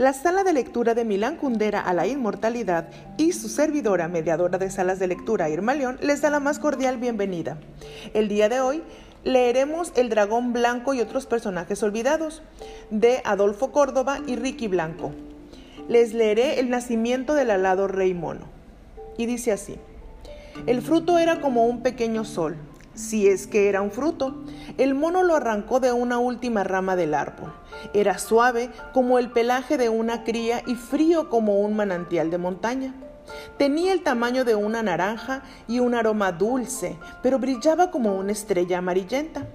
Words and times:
La 0.00 0.14
sala 0.14 0.44
de 0.44 0.54
lectura 0.54 0.94
de 0.94 1.04
Milán 1.04 1.36
Kundera 1.36 1.82
a 1.82 1.92
la 1.92 2.06
Inmortalidad 2.06 2.88
y 3.18 3.32
su 3.32 3.50
servidora, 3.50 4.08
mediadora 4.08 4.56
de 4.56 4.70
salas 4.70 4.98
de 4.98 5.06
lectura, 5.06 5.50
Irma 5.50 5.74
León, 5.74 5.98
les 6.00 6.22
da 6.22 6.30
la 6.30 6.40
más 6.40 6.58
cordial 6.58 6.96
bienvenida. 6.96 7.58
El 8.14 8.28
día 8.28 8.48
de 8.48 8.62
hoy 8.62 8.82
leeremos 9.24 9.92
El 9.96 10.08
Dragón 10.08 10.54
Blanco 10.54 10.94
y 10.94 11.02
otros 11.02 11.26
personajes 11.26 11.82
olvidados 11.82 12.40
de 12.88 13.20
Adolfo 13.26 13.72
Córdoba 13.72 14.20
y 14.26 14.36
Ricky 14.36 14.68
Blanco. 14.68 15.12
Les 15.86 16.14
leeré 16.14 16.60
El 16.60 16.70
nacimiento 16.70 17.34
del 17.34 17.50
alado 17.50 17.86
rey 17.86 18.14
mono. 18.14 18.46
Y 19.18 19.26
dice 19.26 19.52
así, 19.52 19.76
el 20.66 20.80
fruto 20.80 21.18
era 21.18 21.42
como 21.42 21.66
un 21.66 21.82
pequeño 21.82 22.24
sol, 22.24 22.56
si 22.94 23.28
es 23.28 23.46
que 23.46 23.68
era 23.68 23.82
un 23.82 23.90
fruto. 23.90 24.42
El 24.78 24.94
mono 24.94 25.22
lo 25.22 25.36
arrancó 25.36 25.80
de 25.80 25.92
una 25.92 26.18
última 26.18 26.64
rama 26.64 26.96
del 26.96 27.14
árbol. 27.14 27.52
Era 27.94 28.18
suave 28.18 28.70
como 28.92 29.18
el 29.18 29.30
pelaje 29.30 29.78
de 29.78 29.88
una 29.88 30.24
cría 30.24 30.62
y 30.66 30.74
frío 30.74 31.28
como 31.28 31.60
un 31.60 31.76
manantial 31.76 32.30
de 32.30 32.38
montaña. 32.38 32.94
Tenía 33.58 33.92
el 33.92 34.02
tamaño 34.02 34.44
de 34.44 34.54
una 34.54 34.82
naranja 34.82 35.42
y 35.68 35.80
un 35.80 35.94
aroma 35.94 36.32
dulce, 36.32 36.96
pero 37.22 37.38
brillaba 37.38 37.90
como 37.90 38.16
una 38.16 38.32
estrella 38.32 38.78
amarillenta. 38.78 39.46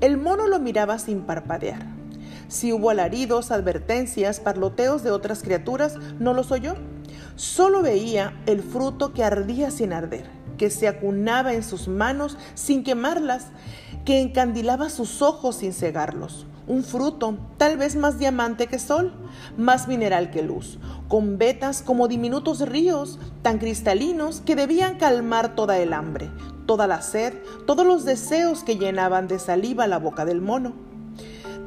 El 0.00 0.16
mono 0.16 0.46
lo 0.46 0.58
miraba 0.58 0.98
sin 0.98 1.22
parpadear. 1.22 1.86
Si 2.48 2.72
hubo 2.72 2.90
alaridos, 2.90 3.50
advertencias, 3.50 4.40
parloteos 4.40 5.02
de 5.02 5.10
otras 5.10 5.42
criaturas, 5.42 5.96
no 6.18 6.34
los 6.34 6.50
oyó. 6.50 6.74
Solo 7.36 7.80
veía 7.80 8.34
el 8.46 8.62
fruto 8.62 9.12
que 9.12 9.24
ardía 9.24 9.70
sin 9.70 9.92
arder, 9.92 10.26
que 10.56 10.70
se 10.70 10.88
acunaba 10.88 11.54
en 11.54 11.62
sus 11.62 11.88
manos 11.88 12.36
sin 12.54 12.84
quemarlas, 12.84 13.48
que 14.04 14.20
encandilaba 14.20 14.90
sus 14.90 15.22
ojos 15.22 15.56
sin 15.56 15.72
cegarlos. 15.72 16.46
Un 16.66 16.84
fruto, 16.84 17.38
tal 17.56 17.76
vez 17.76 17.96
más 17.96 18.18
diamante 18.18 18.68
que 18.68 18.78
sol, 18.78 19.12
más 19.56 19.88
mineral 19.88 20.30
que 20.30 20.42
luz, 20.42 20.78
con 21.08 21.36
vetas 21.36 21.82
como 21.82 22.06
diminutos 22.06 22.60
ríos, 22.60 23.18
tan 23.42 23.58
cristalinos 23.58 24.40
que 24.40 24.54
debían 24.54 24.96
calmar 24.96 25.56
toda 25.56 25.78
el 25.78 25.92
hambre, 25.92 26.30
toda 26.66 26.86
la 26.86 27.02
sed, 27.02 27.34
todos 27.66 27.84
los 27.84 28.04
deseos 28.04 28.62
que 28.62 28.78
llenaban 28.78 29.26
de 29.26 29.40
saliva 29.40 29.88
la 29.88 29.98
boca 29.98 30.24
del 30.24 30.40
mono. 30.40 30.72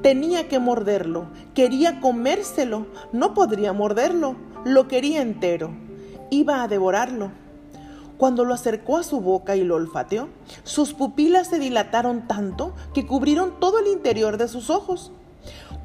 Tenía 0.02 0.48
que 0.48 0.60
morderlo, 0.60 1.28
quería 1.54 2.00
comérselo, 2.00 2.88
no 3.12 3.34
podría 3.34 3.74
morderlo, 3.74 4.36
lo 4.64 4.88
quería 4.88 5.22
entero, 5.22 5.72
iba 6.30 6.64
a 6.64 6.68
devorarlo. 6.68 7.32
Cuando 8.18 8.46
lo 8.46 8.54
acercó 8.54 8.98
a 8.98 9.04
su 9.04 9.20
boca 9.20 9.58
y 9.58 9.64
lo 9.64 9.76
olfateó, 9.76 10.30
sus 10.64 10.94
pupilas 10.94 11.48
se 11.48 11.60
dilataron 11.60 12.28
tanto 12.28 12.74
que 12.94 13.06
cubrieron 13.06 13.60
todo 13.60 13.80
el 13.80 13.88
interior 13.88 14.38
de 14.38 14.48
sus 14.48 14.70
ojos. 14.70 15.12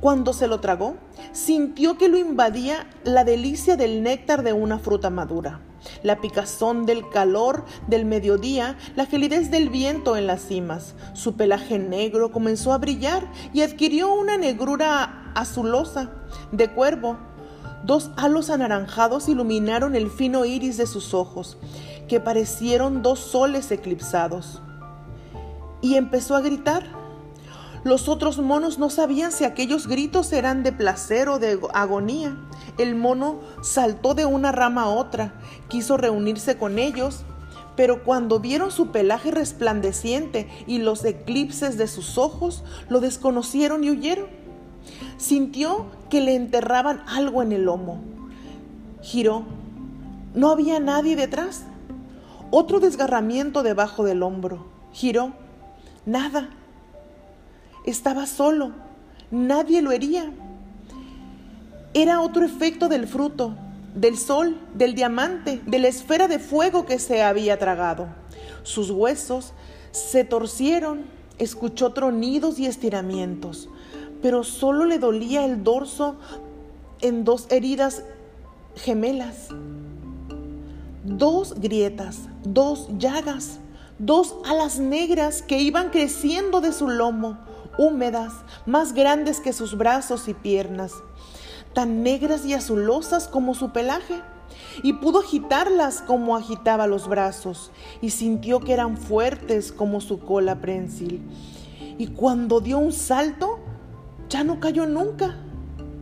Cuando 0.00 0.32
se 0.32 0.46
lo 0.46 0.60
tragó, 0.60 0.94
sintió 1.32 1.98
que 1.98 2.08
lo 2.08 2.16
invadía 2.16 2.88
la 3.04 3.24
delicia 3.24 3.76
del 3.76 4.02
néctar 4.02 4.42
de 4.42 4.52
una 4.52 4.78
fruta 4.78 5.10
madura, 5.10 5.60
la 6.02 6.20
picazón 6.20 6.86
del 6.86 7.08
calor 7.10 7.64
del 7.88 8.06
mediodía, 8.06 8.78
la 8.94 9.06
gelidez 9.06 9.50
del 9.50 9.68
viento 9.68 10.16
en 10.16 10.26
las 10.26 10.42
cimas. 10.42 10.94
Su 11.12 11.34
pelaje 11.34 11.78
negro 11.78 12.30
comenzó 12.30 12.72
a 12.72 12.78
brillar 12.78 13.26
y 13.52 13.62
adquirió 13.62 14.14
una 14.14 14.38
negrura 14.38 15.32
azulosa 15.34 16.10
de 16.52 16.68
cuervo. 16.70 17.18
Dos 17.84 18.10
halos 18.16 18.50
anaranjados 18.50 19.28
iluminaron 19.28 19.96
el 19.96 20.10
fino 20.10 20.44
iris 20.44 20.76
de 20.76 20.86
sus 20.86 21.12
ojos 21.12 21.58
que 22.10 22.18
parecieron 22.18 23.02
dos 23.02 23.20
soles 23.20 23.70
eclipsados. 23.70 24.60
Y 25.80 25.94
empezó 25.94 26.34
a 26.34 26.40
gritar. 26.40 26.84
Los 27.84 28.08
otros 28.08 28.40
monos 28.40 28.80
no 28.80 28.90
sabían 28.90 29.30
si 29.30 29.44
aquellos 29.44 29.86
gritos 29.86 30.32
eran 30.32 30.64
de 30.64 30.72
placer 30.72 31.28
o 31.28 31.38
de 31.38 31.60
agonía. 31.72 32.36
El 32.78 32.96
mono 32.96 33.38
saltó 33.62 34.14
de 34.14 34.24
una 34.24 34.50
rama 34.50 34.82
a 34.82 34.88
otra, 34.88 35.34
quiso 35.68 35.96
reunirse 35.96 36.58
con 36.58 36.80
ellos, 36.80 37.20
pero 37.76 38.02
cuando 38.02 38.40
vieron 38.40 38.72
su 38.72 38.88
pelaje 38.88 39.30
resplandeciente 39.30 40.48
y 40.66 40.78
los 40.78 41.04
eclipses 41.04 41.78
de 41.78 41.86
sus 41.86 42.18
ojos, 42.18 42.64
lo 42.88 42.98
desconocieron 42.98 43.84
y 43.84 43.90
huyeron. 43.90 44.26
Sintió 45.16 45.86
que 46.10 46.20
le 46.20 46.34
enterraban 46.34 47.04
algo 47.06 47.40
en 47.44 47.52
el 47.52 47.66
lomo. 47.66 48.00
Giró. 49.00 49.44
No 50.34 50.50
había 50.50 50.80
nadie 50.80 51.14
detrás. 51.14 51.66
Otro 52.50 52.80
desgarramiento 52.80 53.62
debajo 53.62 54.04
del 54.04 54.22
hombro. 54.22 54.66
Giró. 54.92 55.32
Nada. 56.04 56.50
Estaba 57.86 58.26
solo. 58.26 58.72
Nadie 59.30 59.82
lo 59.82 59.92
hería. 59.92 60.32
Era 61.94 62.20
otro 62.20 62.44
efecto 62.44 62.88
del 62.88 63.06
fruto, 63.06 63.54
del 63.94 64.16
sol, 64.16 64.60
del 64.74 64.94
diamante, 64.94 65.60
de 65.66 65.78
la 65.78 65.88
esfera 65.88 66.26
de 66.26 66.38
fuego 66.38 66.86
que 66.86 66.98
se 66.98 67.22
había 67.22 67.58
tragado. 67.58 68.08
Sus 68.64 68.90
huesos 68.90 69.52
se 69.92 70.24
torcieron, 70.24 71.02
escuchó 71.38 71.92
tronidos 71.92 72.58
y 72.58 72.66
estiramientos, 72.66 73.68
pero 74.22 74.44
solo 74.44 74.84
le 74.84 74.98
dolía 74.98 75.44
el 75.44 75.64
dorso 75.64 76.16
en 77.00 77.24
dos 77.24 77.46
heridas 77.50 78.04
gemelas 78.76 79.48
dos 81.04 81.54
grietas, 81.60 82.28
dos 82.42 82.88
llagas, 82.98 83.58
dos 83.98 84.36
alas 84.44 84.78
negras 84.78 85.42
que 85.42 85.58
iban 85.58 85.90
creciendo 85.90 86.60
de 86.60 86.72
su 86.72 86.88
lomo, 86.88 87.38
húmedas, 87.78 88.32
más 88.66 88.92
grandes 88.92 89.40
que 89.40 89.52
sus 89.52 89.76
brazos 89.76 90.28
y 90.28 90.34
piernas, 90.34 90.92
tan 91.74 92.02
negras 92.02 92.44
y 92.44 92.54
azulosas 92.54 93.28
como 93.28 93.54
su 93.54 93.72
pelaje. 93.72 94.20
Y 94.82 94.94
pudo 94.94 95.20
agitarlas 95.20 96.00
como 96.02 96.36
agitaba 96.36 96.86
los 96.86 97.08
brazos, 97.08 97.70
y 98.00 98.10
sintió 98.10 98.60
que 98.60 98.72
eran 98.72 98.96
fuertes 98.96 99.72
como 99.72 100.00
su 100.00 100.20
cola 100.20 100.60
prensil. 100.60 101.22
Y 101.98 102.08
cuando 102.08 102.60
dio 102.60 102.78
un 102.78 102.92
salto, 102.92 103.58
ya 104.28 104.44
no 104.44 104.60
cayó 104.60 104.86
nunca 104.86 105.36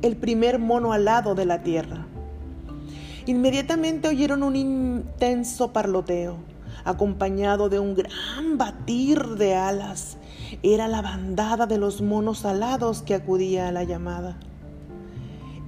el 0.03 0.16
primer 0.16 0.58
mono 0.58 0.92
alado 0.92 1.34
de 1.34 1.47
la 1.47 1.62
tierra. 1.62 2.07
Inmediatamente 3.28 4.09
oyeron 4.09 4.43
un 4.43 4.56
intenso 4.56 5.71
parloteo, 5.75 6.39
acompañado 6.87 7.69
de 7.69 7.78
un 7.78 7.94
gran 7.94 8.56
batir 8.56 9.22
de 9.37 9.55
alas. 9.55 10.16
Era 10.62 10.89
la 10.89 11.03
bandada 11.03 11.67
de 11.67 11.77
los 11.77 12.00
monos 12.00 12.47
alados 12.47 13.03
que 13.03 13.15
acudía 13.15 13.69
a 13.69 13.72
la 13.72 13.84
llamada. 13.84 14.38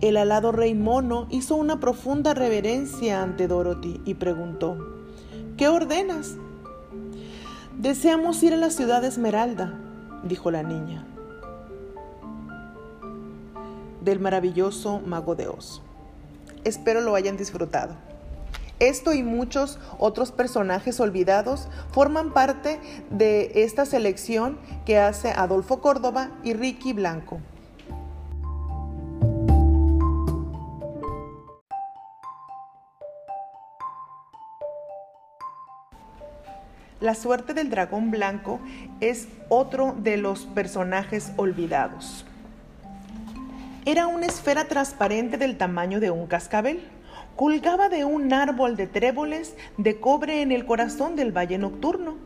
El 0.00 0.16
alado 0.16 0.52
rey 0.52 0.74
mono 0.74 1.26
hizo 1.28 1.54
una 1.54 1.80
profunda 1.80 2.32
reverencia 2.32 3.22
ante 3.22 3.46
Dorothy 3.46 4.00
y 4.06 4.14
preguntó, 4.14 4.78
¿qué 5.58 5.68
ordenas? 5.68 6.36
Deseamos 7.76 8.42
ir 8.42 8.54
a 8.54 8.56
la 8.56 8.70
ciudad 8.70 9.02
de 9.02 9.08
Esmeralda, 9.08 9.78
dijo 10.24 10.50
la 10.50 10.62
niña, 10.62 11.04
del 14.02 14.18
maravilloso 14.18 15.02
mago 15.04 15.34
de 15.34 15.48
Oz. 15.48 15.82
Espero 16.64 17.00
lo 17.00 17.14
hayan 17.14 17.36
disfrutado. 17.36 17.94
Esto 18.80 19.12
y 19.12 19.22
muchos 19.22 19.78
otros 19.98 20.32
personajes 20.32 21.00
olvidados 21.00 21.68
forman 21.92 22.32
parte 22.32 22.80
de 23.10 23.52
esta 23.56 23.84
selección 23.84 24.58
que 24.86 24.98
hace 24.98 25.32
Adolfo 25.32 25.82
Córdoba 25.82 26.30
y 26.42 26.54
Ricky 26.54 26.94
Blanco. 26.94 27.40
La 37.00 37.14
suerte 37.14 37.54
del 37.54 37.70
dragón 37.70 38.10
blanco 38.10 38.60
es 39.00 39.28
otro 39.48 39.94
de 39.98 40.18
los 40.18 40.44
personajes 40.44 41.32
olvidados. 41.36 42.26
Era 43.86 44.06
una 44.08 44.26
esfera 44.26 44.66
transparente 44.66 45.38
del 45.38 45.56
tamaño 45.56 46.00
de 46.00 46.10
un 46.10 46.26
cascabel. 46.26 46.80
Colgaba 47.34 47.88
de 47.88 48.04
un 48.04 48.30
árbol 48.30 48.76
de 48.76 48.86
tréboles 48.86 49.56
de 49.78 49.98
cobre 49.98 50.42
en 50.42 50.52
el 50.52 50.66
corazón 50.66 51.16
del 51.16 51.34
valle 51.34 51.56
nocturno. 51.56 52.16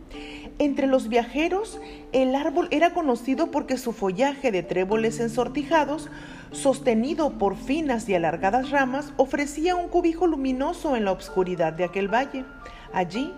Entre 0.59 0.89
los 0.89 1.09
viajeros, 1.09 1.81
el 2.11 2.35
árbol 2.35 2.67
era 2.73 2.93
conocido 2.93 3.53
porque 3.53 3.79
su 3.79 3.93
follaje 3.93 4.51
de 4.51 4.65
tréboles 4.65 5.21
ensortijados, 5.21 6.11
sostenido 6.51 7.39
por 7.39 7.57
finas 7.57 8.09
y 8.09 8.17
alargadas 8.17 8.71
ramas, 8.71 9.13
ofrecía 9.17 9.77
un 9.77 9.89
cubijo 9.89 10.27
luminoso 10.27 10.97
en 10.97 11.05
la 11.05 11.13
oscuridad 11.13 11.73
de 11.73 11.85
aquel 11.85 12.13
valle. 12.13 12.45
Allí, 12.93 13.33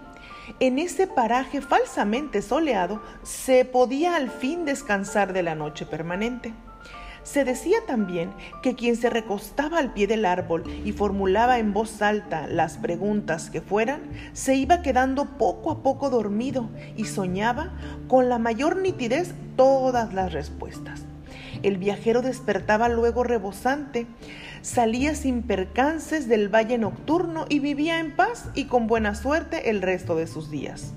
en 0.58 0.78
ese 0.78 1.06
paraje 1.06 1.60
falsamente 1.60 2.40
soleado, 2.40 3.02
se 3.22 3.66
podía 3.66 4.16
al 4.16 4.30
fin 4.30 4.64
descansar 4.64 5.34
de 5.34 5.42
la 5.42 5.54
noche 5.54 5.84
permanente. 5.84 6.54
Se 7.26 7.44
decía 7.44 7.78
también 7.88 8.32
que 8.62 8.76
quien 8.76 8.94
se 8.96 9.10
recostaba 9.10 9.80
al 9.80 9.92
pie 9.92 10.06
del 10.06 10.24
árbol 10.24 10.62
y 10.84 10.92
formulaba 10.92 11.58
en 11.58 11.72
voz 11.72 12.00
alta 12.00 12.46
las 12.46 12.76
preguntas 12.78 13.50
que 13.50 13.60
fueran, 13.60 14.02
se 14.32 14.54
iba 14.54 14.80
quedando 14.80 15.24
poco 15.36 15.72
a 15.72 15.82
poco 15.82 16.08
dormido 16.08 16.70
y 16.96 17.06
soñaba 17.06 17.72
con 18.06 18.28
la 18.28 18.38
mayor 18.38 18.76
nitidez 18.76 19.34
todas 19.56 20.14
las 20.14 20.32
respuestas. 20.32 21.04
El 21.62 21.78
viajero 21.78 22.22
despertaba 22.22 22.88
luego 22.88 23.24
rebosante, 23.24 24.06
salía 24.62 25.14
sin 25.14 25.42
percances 25.42 26.28
del 26.28 26.48
valle 26.48 26.78
nocturno 26.78 27.46
y 27.48 27.60
vivía 27.60 27.98
en 28.00 28.14
paz 28.14 28.50
y 28.54 28.64
con 28.64 28.86
buena 28.86 29.14
suerte 29.14 29.70
el 29.70 29.82
resto 29.82 30.16
de 30.16 30.26
sus 30.26 30.50
días. 30.50 30.92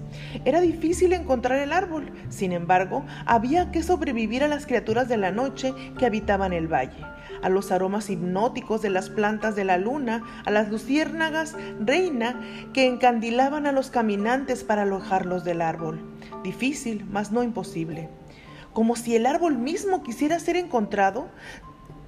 Era 0.46 0.62
difícil 0.62 1.14
encontrar 1.14 1.60
el 1.60 1.72
árbol, 1.72 2.12
sin 2.30 2.52
embargo, 2.52 3.06
había 3.26 3.72
que 3.72 3.84
sobrevivir 3.84 4.44
a 4.44 4.48
las 4.48 4.66
criaturas 4.66 5.08
de 5.08 5.18
la 5.18 5.32
noche 5.32 5.74
que 5.98 6.06
habitaban 6.06 6.54
el 6.54 6.68
valle, 6.68 7.06
a 7.42 7.50
los 7.50 7.72
aromas 7.72 8.10
hipnóticos 8.10 8.82
de 8.82 8.90
las 8.90 9.10
plantas 9.10 9.56
de 9.56 9.66
la 9.66 9.78
luna, 9.78 10.24
a 10.46 10.52
las 10.52 10.70
luciérnagas 10.70 11.56
reina 11.80 12.40
que 12.74 12.86
encandilaban 12.86 13.66
a 13.66 13.72
los 13.72 13.90
caminantes 13.90 14.64
para 14.64 14.84
alojarlos 14.84 15.44
del 15.44 15.62
árbol. 15.62 16.00
Difícil, 16.44 17.06
mas 17.10 17.32
no 17.32 17.44
imposible. 17.44 18.10
Como 18.74 18.96
si 18.96 19.16
el 19.16 19.26
árbol 19.26 19.58
mismo 19.58 20.04
quisiera 20.04 20.40
ser 20.40 20.56
encontrado, 20.56 21.28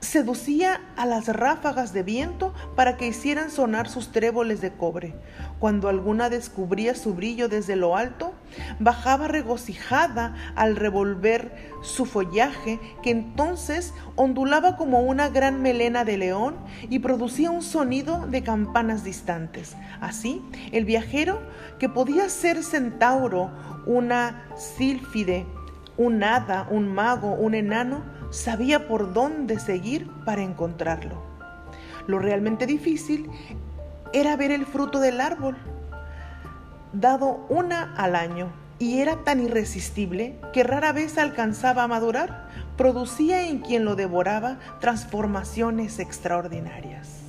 seducía 0.02 0.81
a 0.98 1.06
las 1.06 1.28
ráfagas 1.28 1.94
de 1.94 2.02
viento 2.02 2.54
para 2.75 2.98
que 2.98 3.08
hicieran 3.08 3.52
sonar 3.52 3.88
sus 3.88 4.12
tréboles 4.12 4.60
de 4.60 4.72
cobre. 4.74 5.16
Cuando 5.60 5.90
alguna 5.90 6.30
descubría 6.30 6.96
su 6.96 7.13
brillo 7.13 7.48
desde 7.48 7.75
lo 7.75 7.96
alto, 7.96 8.34
bajaba 8.80 9.28
regocijada 9.28 10.36
al 10.56 10.75
revolver 10.75 11.72
su 11.84 12.06
follaje, 12.06 12.80
que 13.04 13.12
entonces 13.12 13.94
ondulaba 14.16 14.75
como 14.75 15.02
una 15.02 15.30
gran 15.30 15.62
melena 15.62 16.04
de 16.04 16.18
león 16.18 16.56
y 16.90 17.00
producía 17.00 17.52
un 17.52 17.62
sonido 17.62 18.25
de 18.25 18.42
campanas 18.42 19.04
distantes. 19.04 19.75
Así, 20.02 20.42
el 20.72 20.86
viajero, 20.86 21.40
que 21.78 21.90
podía 21.90 22.28
ser 22.30 22.63
centauro, 22.63 23.52
una 23.86 24.48
sílfide, 24.58 25.46
un 25.97 26.23
hada, 26.23 26.67
un 26.69 26.93
mago, 26.93 27.33
un 27.33 27.53
enano, 27.53 28.03
sabía 28.29 28.88
por 28.88 29.13
dónde 29.13 29.59
seguir 29.59 30.09
para 30.25 30.41
encontrarlo. 30.41 31.21
Lo 32.07 32.19
realmente 32.19 32.65
difícil 32.65 33.29
era 34.13 34.35
ver 34.35 34.51
el 34.51 34.65
fruto 34.65 34.99
del 34.99 35.21
árbol, 35.21 35.55
dado 36.93 37.45
una 37.49 37.93
al 37.95 38.15
año, 38.15 38.51
y 38.79 38.99
era 38.99 39.17
tan 39.23 39.39
irresistible 39.39 40.39
que 40.53 40.63
rara 40.63 40.91
vez 40.91 41.17
alcanzaba 41.19 41.83
a 41.83 41.88
madurar, 41.88 42.49
producía 42.77 43.47
en 43.47 43.59
quien 43.59 43.85
lo 43.85 43.95
devoraba 43.95 44.57
transformaciones 44.79 45.99
extraordinarias. 45.99 47.20